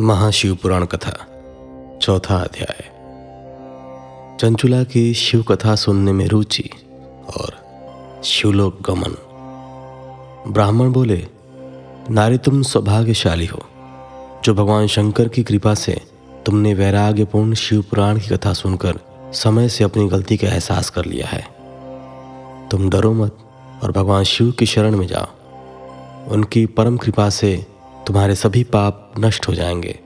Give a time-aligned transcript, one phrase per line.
[0.00, 1.26] महाशिव पुराण कथा,
[2.02, 2.84] चौथा अध्याय।
[4.40, 6.70] चंचुला की शिव कथा सुनने में रुचि
[7.36, 7.56] और
[8.24, 9.16] शिवलोक गमन।
[10.52, 11.26] ब्राह्मण बोले,
[12.10, 13.62] नारी तुम सौभाग्यशाली हो,
[14.44, 16.00] जो भगवान शंकर की कृपा से
[16.46, 18.98] तुमने वैराग्यपूर्ण शिव पुराण की कथा सुनकर
[19.32, 21.48] समय से अपनी गलती का एहसास कर लिया है।
[22.68, 23.36] तुम डरो मत
[23.82, 25.26] और भगवान शिव की शरण में जाओ।
[26.28, 27.66] उनकी परम कृपा से
[28.10, 29.98] तुम्हारे सभी पाप नष्ट हो जाएँगे।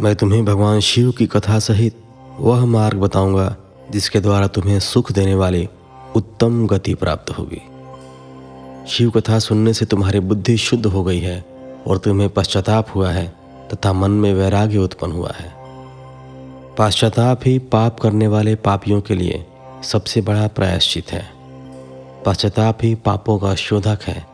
[0.00, 1.96] मैं तुम्हें भगवान शिव की कथा सहित
[2.38, 3.56] वह मार्ग बताऊँगा,
[3.90, 5.68] जिसके द्वारा तुम्हें सुख देने वाली
[6.16, 7.62] उत्तम गति प्राप्त होगी।
[8.88, 11.44] शिव कथा सुनने से तुम्हारी बुद्धि शुद्ध हो गई है
[11.86, 13.34] और तुम्हें पश्चाताप हुआ है
[13.72, 15.54] तथा मन में वैराग्य उत्पन्न हुआ है।
[16.78, 19.46] पश्चाताप ही पाप करने वाले पापियों के लिए
[19.82, 21.30] सबसे बड़ा प्रायश्चित है।
[22.26, 24.26] पश्चाताप ही पापों का शोधक है।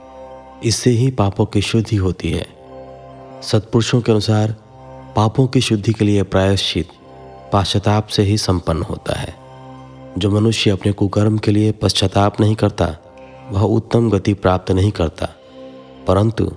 [0.64, 2.56] इससे ही पापों की शुद्धि होती है।
[3.52, 4.54] सत्पुरुषों के अनुसार
[5.16, 6.88] पापों की शुद्धि के लिए प्रायश्चित
[7.52, 9.34] पाश्चाताप से ही संपन्न होता है।
[10.18, 12.96] जो मनुष्य अपने कुकर्म के लिए पश्चाताप नहीं करता,
[13.50, 15.28] वह उत्तम गति प्राप्त नहीं करता।
[16.06, 16.52] परंतु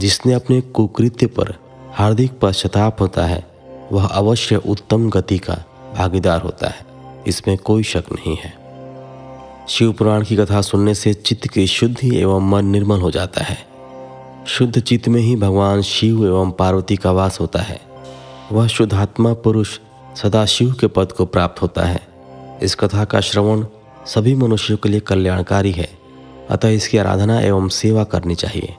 [0.00, 1.54] जिसने अपने कुकृत्य पर
[1.92, 3.46] हार्दिक पश्चाताप होता है,
[3.92, 5.64] वह अवश्य उत्तम गति का
[5.98, 6.86] भागीदार होता है।
[7.26, 8.54] इसमें कोई शक नहीं है।
[9.68, 13.69] शिव पुराण की कथा सुनने से चित्त की शुद्धि एवं मन निर्मल हो जाता है।
[14.58, 17.80] शुद्ध चित्त में ही भगवान शिव एवं पार्वती का वास होता है।
[18.52, 19.78] वह शुद्धात्मा पुरुष
[20.22, 22.00] सदा शिव के पद को प्राप्त होता है।
[22.62, 23.66] इस कथा का श्रवण
[24.06, 25.90] सभी मनुष्यों के लिए कल्याणकारी है।
[26.50, 28.74] अतः इसकी आराधना एवं सेवा करनी चाहिए।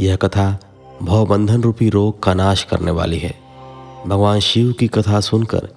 [0.00, 0.58] यह कथा
[1.02, 3.34] भवबंधन रूपी रोग का नाश करने वाली है।
[4.06, 5.68] भगवान शिव की कथा सुनकर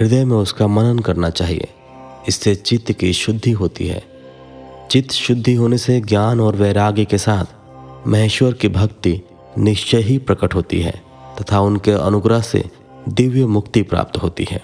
[0.00, 1.68] हृदय में उसका मनन करना चाहिए।
[2.28, 4.04] इससे चित्त की शुद्धि होती है।
[4.90, 7.61] चित्त शुद्धि होने से ज्ञान और वैराग्य के साथ
[8.06, 9.20] महेश्वर की भक्ति
[9.58, 11.02] निश्चय ही प्रकट होती है,
[11.40, 12.64] तथा उनके अनुग्रह से
[13.08, 14.62] दिव्य मुक्ति प्राप्त होती है।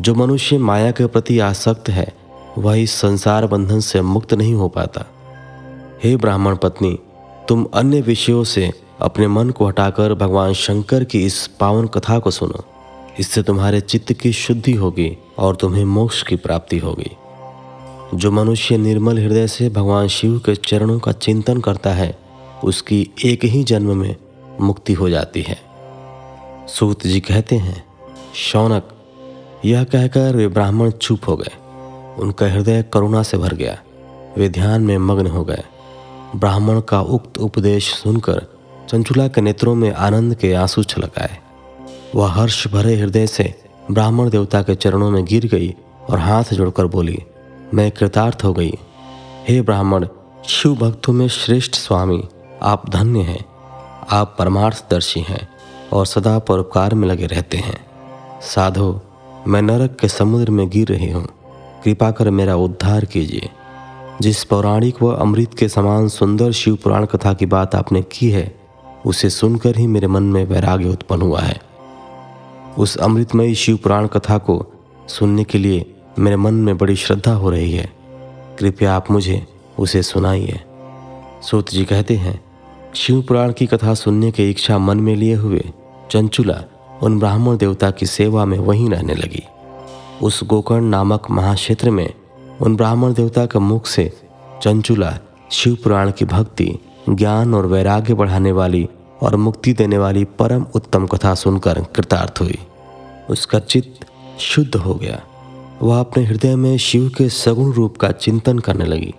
[0.00, 2.14] जो मनुष्य माया के प्रति आसक्त है,
[2.58, 5.04] वह इस संसार बंधन से मुक्त नहीं हो पाता।
[6.04, 6.98] हे ब्राह्मण पत्नी,
[7.48, 12.30] तुम अन्य विषयों से अपने मन को हटाकर भगवान शंकर की इस पावन कथा को
[12.30, 12.64] सुनो।
[13.18, 17.16] इससे तुम्हारे चित्त की शुद्धि होगी और तुम्हें मोक्ष की प्राप्ति होगी।
[18.14, 22.18] जो मनुष्य निर्मल हृदय से भगवान शिव के चरणों का चिंतन करता है,
[22.64, 24.16] उसकी एक ही जन्म में
[24.60, 25.58] मुक्ति हो जाती है।
[26.68, 27.84] सूत जी कहते हैं,
[28.34, 28.88] शौनक,
[29.64, 31.52] यह कहकर वे ब्राह्मण चुप हो गए।
[32.18, 33.78] उनका हृदय करुणा से भर गया।
[34.38, 35.64] वे ध्यान में मग्न हो गए।
[36.36, 38.46] ब्राह्मण का उक्त उपदेश सुनकर
[38.88, 41.38] चंचुला के नेत्रों में आनंद के आँसू छलक आए
[42.14, 45.74] वह हर्ष भरे हृदय से ब्राह्मण देवता के चरणों में गिर गई
[46.10, 47.18] और हाथ जोड़कर बोली
[47.74, 48.72] मैं कृतार्थ हो गई।
[49.48, 50.06] हे ब्राह्मण,
[50.48, 52.28] शिव भक्तों में श्रेष्ठ स्वामी,
[52.62, 53.44] आप धन्य हैं।
[54.10, 55.48] आप परमार्थदर्शी हैं
[55.92, 57.86] और सदा परोपकार में लगे रहते हैं।
[58.42, 59.00] साधो,
[59.48, 61.28] मैं नरक के समुद्र में गिर रही हूँ।
[61.84, 63.50] कृपा कर मेरा उद्धार कीजिए।
[64.20, 68.60] जिस पौराणिक व अमृत के समान सुंदर शिव पुराण कथा की बात आपने की है,
[69.06, 71.60] उसे सुनकर ही मेरे मन में वैराग्य उत्पन्न हुआ है।
[72.78, 74.66] उस अमृतमयी शिव पुराण कथा को
[75.08, 77.92] सुनने के लिए मेरे मन में बड़ी श्रद्धा हो रही है।
[78.58, 79.46] कृपया आप मुझे
[79.78, 80.60] उसे सुनाइए।
[81.42, 82.44] सूत जी कहते हैं,
[82.94, 85.64] शिव पुराण की कथा सुनने की इच्छा मन में लिए हुए
[86.10, 86.64] चंचुला
[87.02, 89.42] उन ब्राह्मण देवता की सेवा में वहीं रहने लगी।
[90.22, 92.14] उस गोकर्ण नामक महाक्षेत्र में
[92.60, 94.12] उन ब्राह्मण देवता के मुख से
[94.62, 95.18] चंचुला
[95.52, 96.78] शिव पुराण की भक्ति,
[97.08, 98.88] ज्ञान और वैराग्य बढ़ाने वाली
[99.22, 102.58] और मुक्ति देने वाली परम उत्तम कथा सुनकर कृतार्थ हुई।
[103.30, 104.06] उसका चित्त
[104.40, 105.20] शुद्ध हो गया।
[105.82, 109.14] वह अपने हृदय में शिव के सगुण रूप का चिंतन करने लगी।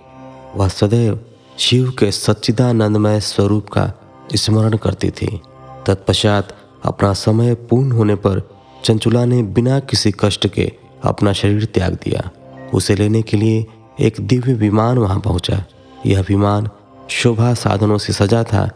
[0.55, 1.19] वह सदैव
[1.57, 3.94] शिव के सच्चिदानंदमय स्वरूप का
[4.35, 5.41] स्मरण करती थी।
[5.88, 8.50] तत्पश्चात अपना समय पूर्ण होने पर
[8.83, 10.71] चंचुला ने बिना किसी कष्ट के
[11.03, 12.29] अपना शरीर त्याग दिया।
[12.73, 13.66] उसे लेने के लिए
[14.00, 15.66] एक दिव्य विमान वहाँ पहुँचा।
[16.05, 16.69] यह विमान
[17.09, 18.69] शोभा साधनों से सजा था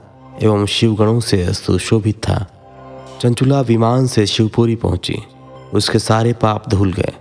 [0.43, 2.47] एवं शिवगणों से सुशोभित था।
[3.21, 5.15] चंचुला विमान से शिवपुरी पहुँची।
[5.73, 7.13] उसके सारे पाप धुल गए।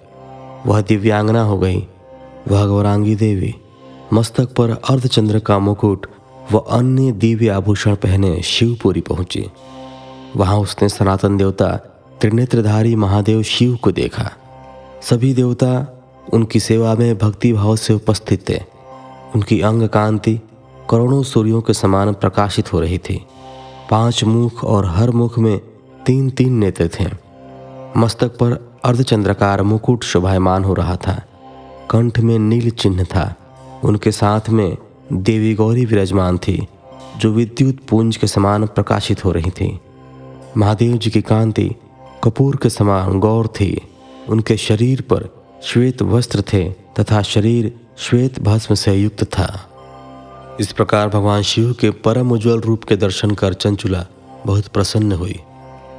[0.67, 1.87] वह दिव्यांगना हो गई।
[2.49, 3.55] वह गौरांगी देवी,
[4.13, 6.07] मस्तक पर अर्धचंद्र का मुकुट
[6.53, 9.51] व अन्य दिव्य आभूषण पहने शिवपुरी पहुँची।
[10.37, 11.77] वहाँ उसने सनातन देवता,
[12.21, 14.31] त्रिनेत्रधारी महादेव शिव को देखा।
[15.03, 16.03] सभी देवता
[16.33, 18.61] उनकी सेवा में भक्ति भाव से उपस्थित थे।
[19.35, 20.41] उनकी अंग कांति
[20.91, 23.27] करोड़ों सूर्यों के समान प्रकाशित हो रही थी।
[23.91, 25.61] पाँच मुख और हर मुख में
[26.07, 27.07] तीन तीन नेत्र थे।
[27.97, 31.23] मस्तक पर अर्धचंद्रकार मुकुट शोभायमान हो रहा था।
[31.91, 33.35] कंठ में नील चिन्ह था।
[33.85, 34.77] उनके साथ में
[35.13, 36.69] देवी गौरी विराजमान थी,
[37.17, 39.81] जो विद्युत पुंज के समान प्रकाशित हो रही थी।
[40.57, 41.71] महादेव जी की कांति,
[42.25, 43.83] कपूर के समान गौर थी।
[44.29, 45.29] उनके शरीर पर
[45.63, 49.71] श्वेत वस्त्र थे तथा शरीर श्वेत भस्म से युक्त था।
[50.61, 54.07] इस प्रकार भगवान शिव के परम उज्ज्वल रूप के दर्शन कर चंचुला
[54.47, 55.41] बहुत प्रसन्न हुई।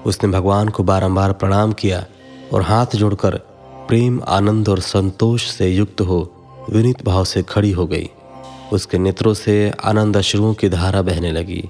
[0.06, 2.06] उसने भगवान को बारंबार प्रणाम किया
[2.54, 3.36] और हाथ जोड़कर
[3.88, 6.32] प्रेम, आनंद और संतोष से युक्त हो,
[6.70, 8.10] विनित भाव से खड़ी हो गई।
[8.74, 11.70] उसके नेत्रों से आनंद अश्रुओं की धारा बहने लगी।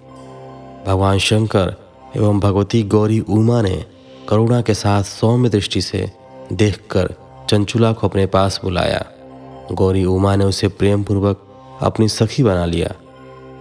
[0.88, 1.75] भगवान शंकर
[2.18, 3.86] एवं भगवती गौरी उमा ने
[4.30, 6.12] करुणा के साथ सौम्य दृष्टि से
[6.54, 7.13] देखकर
[7.50, 9.06] चंचुला को अपने पास बुलाया।
[9.72, 11.48] गौरी उमा ने उसे प्रेम पूर्वक
[11.81, 12.94] अपनी सखी बना लिया।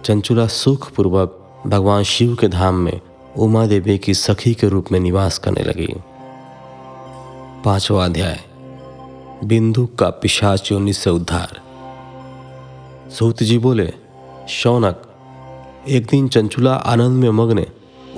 [0.05, 3.01] चंचुला सुखपूर्वक भगवान शिव के धाम में
[3.37, 5.93] उमा देवी की सखी के रूप में निवास करने लगी।
[7.65, 8.39] पांचवा अध्याय।
[9.43, 11.61] बिंदु का पिशाच योनि से उद्धार।
[13.09, 13.93] सूत जी बोले,
[14.49, 15.01] शौनक,
[15.89, 17.65] एक दिन चंचुला आनंद में मग्न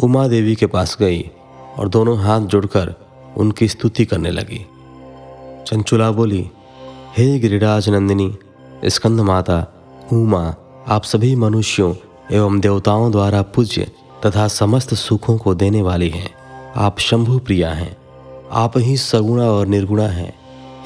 [0.03, 1.31] उमा देवी के पास गई
[1.79, 2.95] और दोनों हाथ जोड़कर
[3.37, 4.65] उनकी स्तुति करने लगी।
[5.67, 6.51] चंचुला बोली,
[7.17, 8.37] हे गिरिराज नंदिनी,
[8.85, 9.73] स्कंद माता,
[10.13, 10.55] उमा,
[10.87, 11.95] आप सभी मनुष्यों
[12.31, 13.91] एवं देवताओं द्वारा पूज्य
[14.25, 16.33] तथा समस्त सुखों को देने वाली हैं।
[16.75, 17.96] आप शंभु प्रिया हैं।
[18.51, 20.35] आप ही सगुणा और निर्गुणा हैं।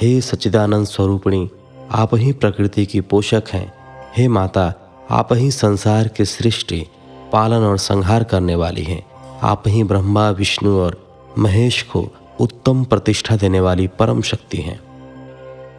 [0.01, 1.49] हे सच्चिदानंद स्वरूपिणी,
[1.91, 3.73] आप ही प्रकृति की पोषक हैं।
[4.17, 4.73] हे माता,
[5.11, 6.87] आप ही संसार के सृष्टि,
[7.31, 9.05] पालन और संहार करने वाली हैं।
[9.43, 12.09] आप ही ब्रह्मा, विष्णु और महेश को
[12.39, 14.79] उत्तम प्रतिष्ठा देने वाली परम शक्ति हैं।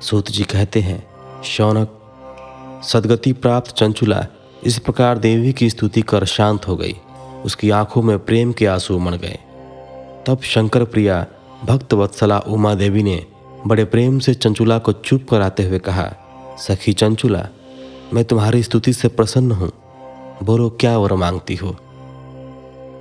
[0.00, 1.06] सूत जी कहते हैं,
[1.44, 1.88] शौनक,
[2.84, 4.26] सदगति प्राप्त चंचुला,
[4.64, 6.96] इस प्रकार देवी की स्तुति कर शांत हो गई।
[7.44, 9.38] उसकी आँखों में प्रेम के आँसू मण गए।
[10.26, 11.26] तब शंकर प्रिया
[11.64, 13.26] भक्त वत्सला उमा देवी ने
[13.67, 16.12] बड़े प्रेम से चंचुला को चुप कराते हुए कहा,
[16.59, 17.49] सखी चंचुला,
[18.12, 19.73] मैं तुम्हारी स्तुति से प्रसन्न हूँ।
[20.43, 21.76] बोलो, क्या वर मांगती हो?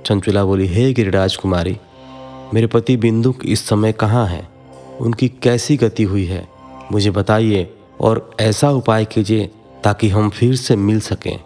[0.06, 1.78] चंचुला बोली, हे गिरिराज कुमारी
[2.54, 4.48] मेरे पति बिंदुक इस समय कहाँ है?
[5.00, 6.48] उनकी कैसी गति हुई है?
[6.92, 9.50] मुझे बताइए और ऐसा उपाय कीजिए
[9.84, 11.40] ताकि हम फिर से मिल सकें।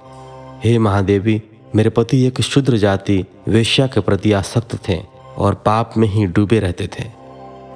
[0.65, 1.43] हे महादेवी,
[1.75, 6.59] मेरे पति एक शुद्र जाति वेश्या के प्रति आसक्त थे। और पाप में ही डूबे
[6.59, 7.05] रहते थे।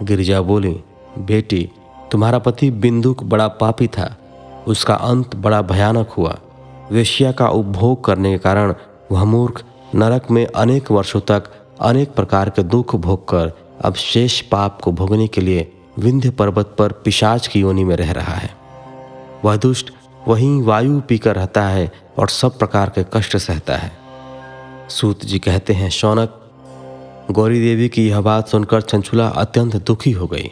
[0.02, 0.80] गिरिजा बोली,
[1.18, 1.70] बेटी,
[2.12, 4.16] तुम्हारा पति बिंदुक बड़ा पापी था।
[4.66, 6.38] उसका अंत बड़ा भयानक हुआ।
[6.92, 8.74] वेश्या का उपभोग करने के कारण
[9.12, 9.64] वह मूर्ख
[9.94, 11.42] नरक में अनेक वर्षों तक
[11.80, 13.52] अनेक प्रकार के दुख भोग कर
[13.84, 18.12] अब शेष पाप को भोगने के लिए विंध्य पर्वत पर पिशाच की योनि में रह
[18.12, 18.50] रहा है।
[19.44, 19.90] वह दुष्ट
[20.28, 23.92] वहीं वायु पीकर रहता है और सब प्रकार के कष्ट सहता है।
[24.88, 26.39] सूत जी कहते हैं, शौनक
[27.30, 30.50] गौरी देवी की यह बात सुनकर चंचुला अत्यंत दुखी हो गई।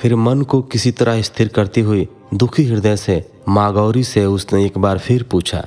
[0.00, 4.64] फिर मन को किसी तरह स्थिर करती हुई दुखी हृदय से माँ गौरी से उसने
[4.66, 5.62] एक बार फिर पूछा,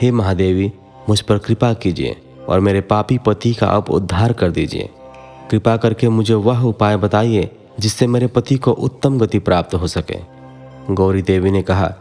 [0.00, 0.70] हे महादेवी,
[1.08, 2.16] मुझ पर कृपा कीजिए
[2.48, 4.88] और मेरे पापी पति का अब उद्धार कर दीजिए।
[5.50, 7.48] कृपा करके मुझे वह उपाय बताइए
[7.80, 10.18] जिससे मेरे पति को उत्तम गति प्राप्त हो सके।
[10.90, 11.94] गौरी देवी ने कहा,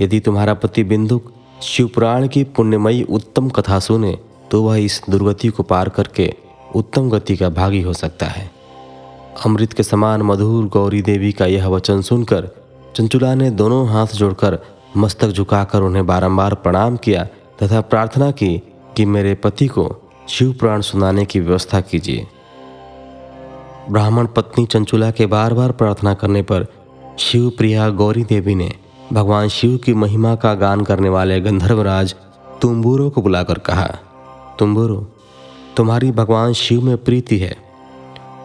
[0.00, 4.18] यदि तुम्हारा पति बिंदुक शिवपुराण की पुण्यमयी उत्तम कथा सुने
[4.50, 6.32] तो वह इस दुर्गति को पार करके
[6.74, 8.50] उत्तम गति का भागी हो सकता है।
[9.46, 12.48] अमृत के समान मधुर गौरी देवी का यह वचन सुनकर
[12.96, 14.58] चंचुला ने दोनों हाथ जोड़कर
[14.96, 17.24] मस्तक झुकाकर उन्हें बारंबार प्रणाम किया
[17.62, 18.56] तथा प्रार्थना की
[18.96, 19.94] कि मेरे पति को
[20.28, 22.26] शिव पुराण सुनाने की व्यवस्था कीजिए।
[23.90, 26.66] ब्राह्मण पत्नी चंचुला के बार बार प्रार्थना करने पर
[27.18, 28.72] शिव प्रिया गौरी देवी ने
[29.12, 32.14] भगवान शिव की महिमा का गान करने वाले गंधर्वराज
[32.62, 33.88] तुम्बूरो को बुलाकर कहा,
[34.58, 35.06] तुम्बूरो
[35.76, 37.56] तुम्हारी भगवान शिव में प्रीति है।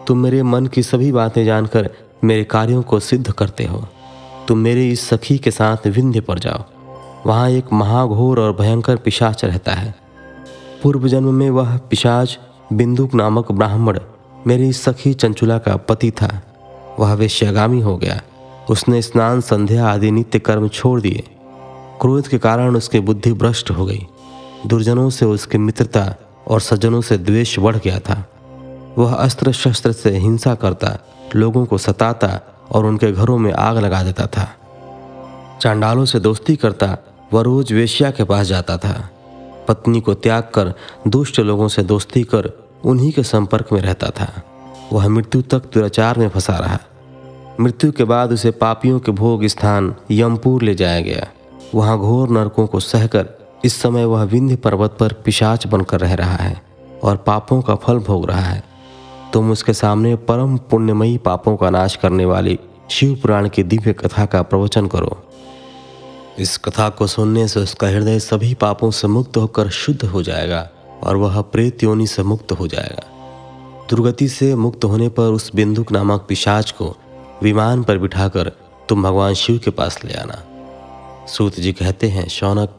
[0.06, 1.90] तुम मेरे मन की सभी बातें जानकर
[2.24, 3.88] मेरे कार्यों को सिद्ध करते हो।
[4.48, 6.64] तुम मेरे इस सखी के साथ विंध्य पर जाओ।
[7.28, 9.94] वहाँ एक महाघोर और भयंकर पिशाच रहता है।
[10.82, 12.38] पूर्व जन्म में वह पिशाच
[12.72, 13.98] बिंदुक नामक ब्राह्मण
[14.46, 16.42] मेरी सखी चंचुला का पति था।
[16.98, 18.22] वह वेश्यागामी हो गया।
[18.70, 21.24] उसने स्नान, संध्या आदि नित्य कर्म छोड़ दिए।
[22.00, 24.06] क्रोध के कारण उसकी बुद्धि भ्रष्ट हो गई।
[24.66, 26.14] दुर्जनों से उसकी मित्रता
[26.50, 28.28] और सज्जनों से द्वेष बढ़ गया था।
[28.98, 30.98] वह अस्त्र शस्त्र से हिंसा करता,
[31.36, 32.40] लोगों को सताता
[32.70, 34.54] और उनके घरों में आग लगा देता था।
[35.60, 36.98] चांडालों से दोस्ती करता,
[37.32, 39.10] वह रोज वेश्या के पास जाता था।
[39.68, 40.74] पत्नी को त्याग कर,
[41.08, 44.42] दुष्ट लोगों से दोस्ती कर, उन्हीं के संपर्क में रहता था।
[44.92, 46.78] वह मृत्यु तक दुराचार में फंसा रहा।
[47.60, 51.26] मृत्यु के बाद उसे पापियों के भोग स्थान यमपुर ले जाया गया।
[51.74, 56.36] वहाँ घोर नरकों को सहकर इस समय वह विंध्य पर्वत पर पिशाच बनकर रह रहा
[56.36, 56.62] है
[57.02, 58.62] और पापों का फल भोग रहा है।
[59.32, 62.58] तुम उसके सामने परम पुण्यमयी पापों का नाश करने वाली
[62.90, 65.24] शिव पुराण की दिव्य कथा का प्रवचन करो।
[66.38, 70.68] इस कथा को सुनने से उसका हृदय सभी पापों से मुक्त होकर शुद्ध हो जाएगा
[71.02, 73.06] और वह प्रेत योनि से मुक्त हो जाएगा।
[73.90, 76.96] दुर्गति से मुक्त होने पर उस बिंदुक नामक पिशाच को
[77.42, 78.52] विमान पर बिठाकर
[78.88, 80.44] तुम भगवान शिव के पास ले आना।
[81.26, 82.76] सूत जी कहते हैं, शौनक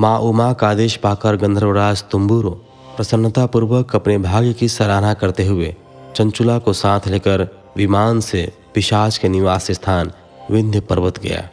[0.00, 2.50] माँ उमा का आदेश पाकर गंधर्वराज तुम्बुरो
[2.96, 5.76] प्रसन्नतापूर्वक अपने भाग्य की सराहना करते हुए
[6.16, 10.12] चंचुला को साथ लेकर विमान से पिशाच के निवास स्थान
[10.50, 11.48] विंध्य पर्वत गया।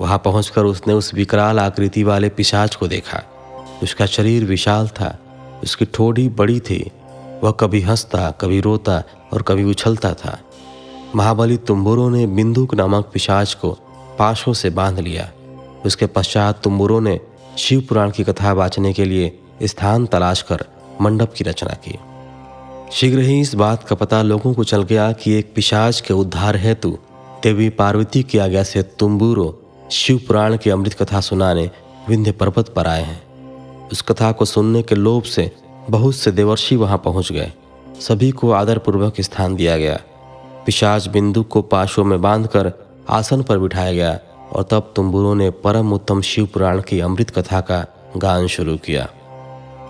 [0.00, 3.22] वहाँ पहुंचकर उसने उस विकराल आकृति वाले पिशाच को देखा।
[3.82, 5.18] उसका शरीर विशाल था,
[5.62, 6.92] उसकी ठोड़ी बड़ी थी,
[7.42, 10.38] वह कभी हंसता, कभी रोता और कभी उछलता था।
[11.14, 13.78] महाबली तुम्बुरों ने बिंदुक नामक पिशाच को
[14.18, 15.30] पाशों से बाँध लिया।
[15.86, 17.20] उसके पश्चात तुम्बुरों ने
[17.58, 20.64] शिव पुराण की कथा बाँचने के लिए स्थान तलाश कर
[21.00, 21.98] मंडप की रचना की।
[22.92, 26.56] शीघ्र ही इस बात का पता लोगों को चल गया कि एक पिशाच के उद्धार
[26.56, 26.98] हेतु
[27.42, 31.70] देवी पार्वती की आज्ञा से तुम्बूरो शिव पुराण की अमृत कथा सुनाने
[32.08, 33.26] विंध्य पर्वत पर आए हैं।
[33.88, 35.52] उस कथा को सुनने के लोभ से
[35.90, 37.52] बहुत से देवर्षि वहाँ पहुँच गए।
[38.00, 40.00] सभी को आदरपूर्वक स्थान दिया गया।
[40.66, 42.72] पिशाच बिंदु को पाशों में बांधकर
[43.08, 44.20] आसन पर बिठाया गया।
[44.52, 47.86] और तब तुम्बुरों ने परम उत्तम शिव पुराण की अमृत कथा का
[48.16, 49.08] गान शुरू किया।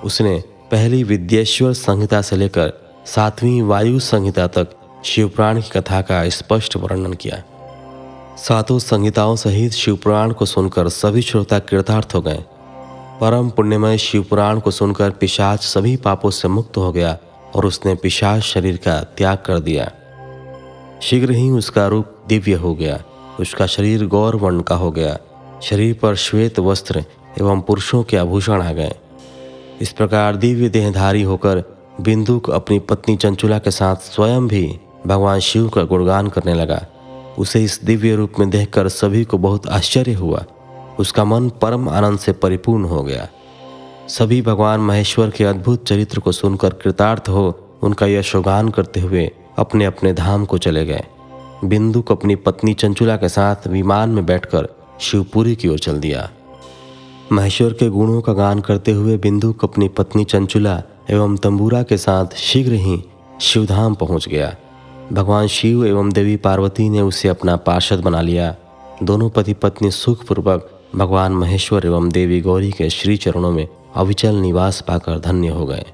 [0.05, 2.73] उसने पहली विद्येश्वर संहिता से लेकर
[3.07, 4.69] सातवीं वायु संहिता तक
[5.05, 7.43] शिवपुराण की कथा का स्पष्ट वर्णन किया।
[8.39, 12.45] सातों संहिताओं सहित शिवपुराण को सुनकर सभी श्रोता कृतार्थ हो गए।
[13.21, 17.19] परम पुण्यमय शिवपुराण को सुनकर पिशाच सभी पापों से मुक्त हो गया
[17.55, 19.93] और उसने पिशाच शरीर का त्याग कर दिया।
[21.03, 23.03] शीघ्र ही उसका रूप दिव्य हो गया।
[23.41, 25.19] उसका शरीर गौर वर्ण का हो गया।
[25.63, 27.05] शरीर पर श्वेत वस्त्र
[27.41, 28.95] एवं पुरुषों के आभूषण आ गए।
[29.81, 31.63] इस प्रकार दिव्य देहधारी होकर
[32.01, 36.87] बिंदुक अपनी पत्नी चंचुला के साथ स्वयं भी भगवान शिव का गुणगान करने लगा।
[37.39, 40.45] उसे इस दिव्य रूप में देखकर सभी को बहुत आश्चर्य हुआ।
[40.99, 43.29] उसका मन परम आनंद से परिपूर्ण हो गया।
[44.09, 49.85] सभी भगवान महेश्वर के अद्भुत चरित्र को सुनकर कृतार्थ हो उनका यशोगान करते हुए अपने
[49.85, 51.05] अपने धाम को चले गए।
[51.65, 54.69] बिंदुक अपनी पत्नी चंचुला के साथ विमान में बैठकर
[55.01, 56.31] शिवपुरी की ओर चल दिया।
[57.33, 61.97] महेश्वर के गुणों का गान करते हुए बिंदु को अपनी पत्नी चंचुला एवं तंबूरा के
[61.97, 63.05] साथ शीघ्र ही
[63.41, 64.57] शिवधाम पहुँच गया।
[65.13, 68.57] भगवान शिव एवं देवी पार्वती ने उसे अपना पार्षद बना लिया।
[69.03, 74.81] दोनों पति पत्नी सुखपूर्वक भगवान महेश्वर एवं देवी गौरी के श्री चरणों में अविचल निवास
[74.81, 75.85] पाकर धन्य हो गए।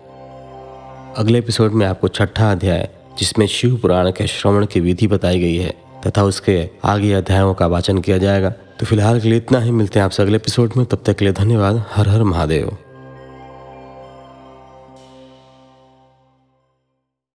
[1.17, 5.57] अगले एपिसोड में आपको छठा अध्याय जिसमें शिव पुराण के श्रवण की विधि बताई गई
[5.57, 5.75] है
[6.07, 9.99] तथा उसके आगे अध्यायों का वाचन किया जाएगा। तो फ़िलहाल के लिए इतना ही, मिलते
[9.99, 12.77] हैं आपसे अगले एपिसोड में। तब तक के लिए धन्यवाद। हर हर महादेव।